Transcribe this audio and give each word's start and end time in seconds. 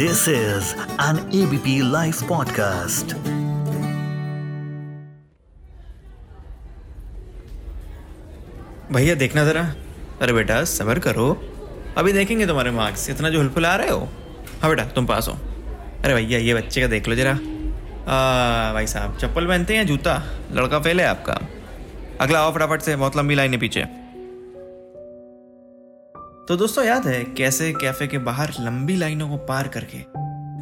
This 0.00 0.18
is 0.18 0.64
an 1.00 1.16
ABP 1.16 1.82
Life 1.82 2.18
podcast. 2.22 3.12
भैया 8.92 9.14
देखना 9.14 9.44
जरा। 9.44 9.74
अरे 10.22 10.32
बेटा 10.32 10.64
सबर 10.64 10.98
करो। 10.98 11.52
अभी 11.98 12.12
देखेंगे 12.12 12.46
तुम्हारे 12.46 12.70
मार्क्स 12.70 13.10
इतना 13.10 13.30
जो 13.30 13.38
हुलफुला 13.38 13.76
रहे 13.76 13.88
हो? 13.88 14.08
हाँ 14.62 14.70
बेटा 14.70 14.84
तुम 14.84 15.06
पास 15.06 15.28
हो। 15.28 15.34
अरे 16.04 16.14
भैया 16.14 16.38
ये 16.38 16.54
बच्चे 16.54 16.80
का 16.80 16.86
देख 16.86 17.08
लो 17.08 17.14
जरा। 17.14 17.32
आ, 17.32 18.72
भाई 18.72 18.86
साहब 18.86 19.18
चप्पल 19.18 19.46
पहनते 19.46 19.76
हैं 19.76 19.86
जूता? 19.86 20.22
लड़का 20.52 20.80
फेल 20.80 21.00
है 21.00 21.06
आपका। 21.06 21.38
अगला 22.20 22.40
आओ 22.40 22.54
फटाफट 22.54 22.80
से 22.80 22.96
बहुत 22.96 23.16
लंबी 23.16 23.34
लाइन 23.34 23.52
है 23.52 23.58
पीछे। 23.58 23.99
तो 26.48 26.56
दोस्तों 26.56 26.84
याद 26.84 27.06
है 27.06 27.24
कैसे 27.24 27.72
कैफ़े 27.72 28.06
के 28.06 28.18
बाहर 28.18 28.52
लंबी 28.60 28.96
लाइनों 28.96 29.28
को 29.28 29.36
पार 29.36 29.68
करके 29.68 29.98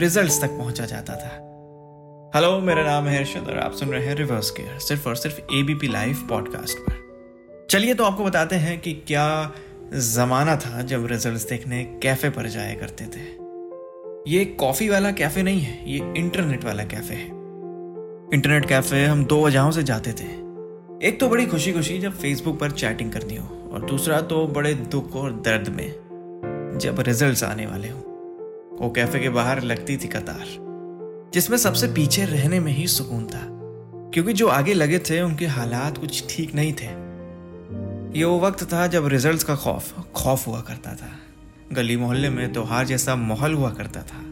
रिजल्ट्स 0.00 0.40
तक 0.42 0.50
पहुँचा 0.50 0.84
जाता 0.86 1.14
था? 1.14 1.30
हेलो 2.34 2.60
मेरा 2.60 2.84
नाम 2.84 3.06
है 3.06 3.18
हर्षद 3.18 3.48
और 3.48 3.58
आप 3.58 3.72
सुन 3.72 3.88
रहे 3.88 4.06
हैं 4.06 4.14
रिवर्स 4.14 4.50
केयर 4.50 4.78
सिर्फ़ 4.78 5.08
और 5.08 5.16
सिर्फ़ 5.16 5.40
एबीपी 5.54 5.88
लाइव 5.88 6.26
पॉडकास्ट 6.28 6.78
पर। 6.78 7.66
चलिए 7.70 7.94
तो 7.94 8.04
आपको 8.04 8.24
बताते 8.24 8.56
हैं 8.56 8.80
कि 8.80 8.92
क्या 8.92 9.52
जमाना 9.94 10.56
था 10.56 10.82
जब 10.82 11.06
रिजल्ट्स 11.06 11.48
देखने 11.48 11.84
कैफ़े 12.02 12.30
पर 12.30 12.48
जाया 12.48 12.74
करते 12.74 13.04
थे। 13.04 13.26
ये 14.30 14.44
कॉफ़ी 14.44 14.88
वाला 14.88 15.10
कैफ़े 15.12 15.42
नहीं 15.42 15.60
है, 15.60 15.90
ये 15.90 16.14
इंटरनेट 16.16 16.64
वाला 16.64 16.84
कैफ़े 16.84 17.16
है। 17.16 17.26
इंटरनेट 18.34 18.68
कैफ़े 18.68 19.04
हम 19.06 19.24
दो 19.24 19.46
वजहों 19.46 19.70
से 19.70 19.82
जाते 19.82 20.12
थे। 20.12 20.43
एक 21.04 21.18
तो 21.20 21.28
बड़ी 21.28 21.46
खुशी 21.46 21.72
खुशी 21.72 21.98
जब 21.98 22.12
फेसबुक 22.18 22.58
पर 22.58 22.70
चैटिंग 22.70 23.12
करनी 23.12 23.36
हो 23.36 23.70
और 23.72 23.84
दूसरा 23.86 24.20
तो 24.20 24.46
बड़े 24.46 24.72
दुख 24.74 25.16
और 25.16 25.32
दर्द 25.40 25.68
में 25.68 26.78
जब 26.82 27.00
रिजल्ट्स 27.00 27.42
आने 27.44 27.66
वाले 27.66 27.88
हो। 27.88 27.98
वो 28.80 28.90
कैफ़े 28.90 29.18
के 29.20 29.28
बाहर 29.28 29.62
लगती 29.62 29.96
थी 29.96 30.08
कतार, 30.08 30.44
जिसमें 31.34 31.56
सबसे 31.56 31.88
पीछे 31.88 32.24
रहने 32.24 32.60
में 32.60 32.72
ही 32.72 32.86
सुकून 32.86 33.24
था, 33.24 33.42
क्योंकि 34.14 34.32
जो 34.32 34.48
आगे 34.48 34.74
लगे 34.74 34.98
थे 34.98 35.20
उनके 35.22 35.46
हालात 35.46 35.98
कुछ 35.98 36.24
ठीक 36.30 36.54
नहीं 36.54 36.72
थे। 36.72 36.86
ये 38.18 38.24
वो 38.24 38.38
वक्त 38.40 38.64
था 38.64 38.86
जब 38.86 39.06
रिजल्ट्स 39.06 39.44
का 39.44 39.56
खौफ 39.56 40.08
खौफ 40.14 40.46
हुआ 40.46 40.60
करता 40.60 40.94
था। 40.94 41.10
गली 41.72 41.96
मोहल्ले 41.96 42.30
में 42.30 42.52
त्योहार 42.52 42.86
जैसा 42.86 43.16
माहौल 43.16 43.54
हुआ 43.54 43.70
करता 43.70 44.02
था 44.02 44.22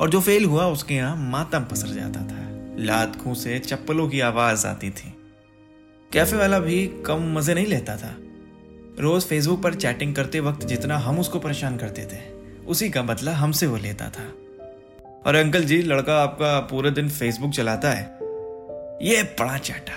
और 0.00 0.10
जो 0.10 0.20
फेल 0.20 0.44
हुआ 0.44 0.66
उसके 0.66 0.94
यहाँ 0.94 1.30
मातम 1.30 1.60
पसर 1.60 1.94
जाता 1.94 2.20
था। 2.20 2.46
लात 2.78 3.16
खूं 3.16 3.34
से 3.34 3.58
चप्पलों 3.58 4.08
की 4.08 4.20
आवाज़ 4.20 4.66
आती 4.66 4.90
थी। 4.90 5.14
कैफ़े 6.12 6.38
वाला 6.38 6.58
भी 6.58 6.86
कम 7.06 7.32
मज़े 7.34 7.54
नहीं 7.54 7.66
लेता 7.66 7.96
था। 7.96 8.14
रोज 9.00 9.24
फेसबुक 9.24 9.62
पर 9.62 9.74
चैटिंग 9.74 10.14
करते 10.14 10.40
वक्त 10.40 10.66
जितना 10.66 10.98
हम 10.98 11.18
उसको 11.18 11.38
परेशान 11.38 11.76
करते 11.76 12.02
थे, 12.02 12.18
उसी 12.66 12.90
का 12.90 13.02
बदला 13.02 13.32
हमसे 13.32 13.66
वो 13.66 13.76
लेता 13.76 14.08
था। 14.08 14.22
और 15.26 15.34
अंकल 15.34 15.64
जी, 15.64 15.82
लड़का 15.82 16.22
आपका 16.22 16.60
पूरे 16.60 16.90
दिन 16.90 17.08
फेसबुक 17.08 17.50
चलाता 17.50 17.90
है। 17.90 18.04
ये 19.02 19.22
बड़ा 19.22 19.58
चाटा। 19.58 19.92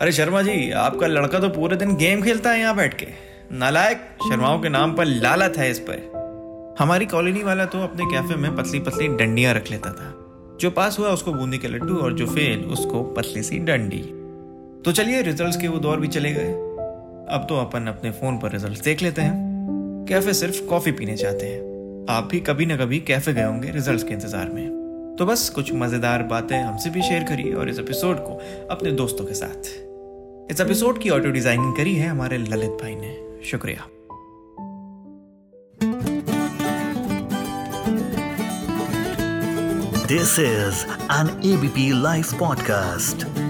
अरे 0.00 0.12
शर्मा 0.12 0.42
जी, 0.42 0.70
आपका 0.70 1.06
लड़का 1.06 1.38
तो 1.38 1.48
पूरे 1.48 1.76
दिन 1.76 1.96
गेम 1.96 2.22
खेलता 2.22 2.50
है 2.50 2.60
यहाँ 2.60 2.76
बैठ 2.76 2.94
के। 2.94 3.06
नालायक 3.52 4.18
शर्माओं 4.28 4.60
के 4.60 4.68
नाम 4.68 4.94
पर 4.94 5.04
लालत 5.04 5.58
है 5.58 5.70
इस 5.70 5.78
पर। 5.78 6.76
हमारी 6.80 7.06
कॉलोनी 7.06 7.42
वाला 7.42 7.64
तो 7.64 7.82
अपने 7.82 8.04
कैफ़े 8.04 8.36
में 8.36 8.56
पतली 8.56 8.80
पतली 8.80 9.08
डंडियाँ 9.08 9.54
रख 9.54 9.70
लेता 9.70 9.92
था। 9.92 10.12
जो 10.60 10.70
पास 10.70 10.98
हुआ 10.98 11.08
उसको 11.08 11.32
बूंदी 11.32 11.58
के 11.58 11.68
लड्डू 11.68 11.96
और 11.96 12.12
जो 12.12 12.26
फेल 12.26 12.64
उसको 12.64 13.02
पतली 13.02 13.42
सी 13.42 13.58
डंडी। 13.58 14.15
तो 14.84 14.92
चलिए 14.92 15.22
रिजल्ट्स 15.22 15.56
के 15.56 15.68
वो 15.68 15.78
दौर 15.78 16.00
भी 16.00 16.08
चले 16.08 16.32
गए। 16.32 16.52
अब 17.28 17.46
तो 17.48 17.56
अपन 17.56 17.86
अपने 17.86 18.10
फ़ोन 18.10 18.38
पर 18.38 18.52
रिज़ल्ट 18.52 18.84
देख 18.84 19.02
लेते 19.02 19.22
हैं। 19.22 20.04
कैफ़े 20.08 20.34
सिर्फ़ 20.34 20.64
कॉफ़ी 20.66 20.92
पीने 20.92 21.16
जाते 21.16 21.46
हैं। 21.46 22.06
आप 22.10 22.28
भी 22.32 22.40
कभी 22.40 22.66
ना 22.66 22.76
कभी 22.76 22.98
कैफ़े 23.00 23.32
गए 23.34 23.44
होंगे 23.44 23.70
रिजल्ट्स 23.70 24.04
के 24.04 24.14
इंतज़ार 24.14 24.48
में। 24.48 25.16
तो 25.18 25.26
बस 25.26 25.48
कुछ 25.50 25.72
मज़ेदार 25.74 26.22
बातें 26.22 26.56
हमसे 26.56 26.90
भी 26.90 27.02
शेयर 27.02 27.24
करिए 27.24 27.52
और 27.54 27.68
इस 27.68 27.78
एपिसोड 27.78 28.16
को 28.18 28.38
अपने 28.70 28.92
दोस्तों 28.92 29.24
के 29.24 29.34
साथ। 29.34 29.70
इस 30.52 30.60
एपिसोड 30.60 31.02
की 31.02 31.10
ऑडियो 31.10 31.32
डिज़ाइनिंग 31.32 31.76
करी 31.76 31.94
है 31.94 32.08
हमारे 32.08 32.38
ललित 32.38 32.78
भाई 32.82 32.94
ने। 32.94 33.16
शुक्रिया। 33.44 33.88
This 40.10 40.36
is 40.38 40.84
an 41.10 41.32
ABP 41.42 41.88
Life 42.04 42.30
podcast. 42.42 43.45